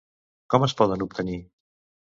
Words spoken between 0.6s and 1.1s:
es poden